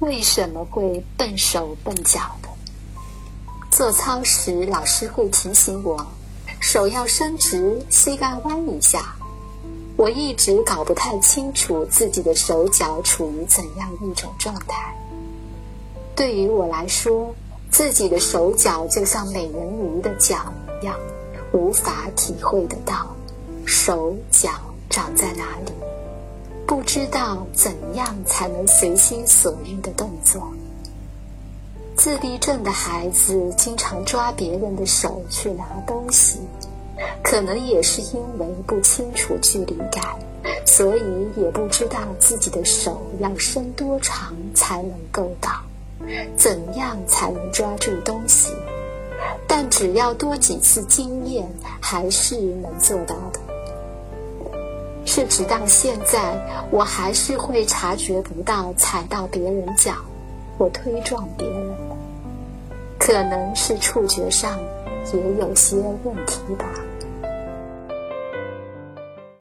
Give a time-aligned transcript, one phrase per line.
[0.00, 2.48] 为什么会笨手笨脚的？
[3.70, 6.06] 做操时，老师会提醒我，
[6.60, 9.14] 手要伸直，膝盖弯一下。
[9.96, 14.94] 我一直搞不太清楚自己的手脚处于怎样一种状态。
[16.14, 17.34] 对于我来说，
[17.70, 20.52] 自己的手脚就像美人鱼的脚
[20.82, 20.94] 一样，
[21.52, 23.16] 无法体会得到
[23.64, 24.50] 手脚
[24.90, 25.72] 长在哪里，
[26.66, 30.52] 不知道怎样才能随心所欲的动作。
[31.96, 36.40] 自闭症的孩子经常抓别人的手去拿东西。
[37.22, 40.18] 可能也是因为不清楚距离感，
[40.64, 41.02] 所以
[41.36, 45.50] 也不知道自己的手要伸多长才能够到，
[46.38, 48.50] 怎样才能抓住东西。
[49.46, 51.46] 但只要多几次经验，
[51.80, 53.40] 还是能做到的。
[55.16, 56.20] 是直到现在，
[56.70, 59.94] 我还是会察觉不到踩到别人脚，
[60.58, 61.74] 我推撞别人
[62.98, 64.58] 可能是触觉上
[65.14, 66.66] 也有些问题吧。